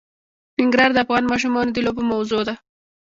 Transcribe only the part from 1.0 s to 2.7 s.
افغان ماشومانو د لوبو موضوع ده.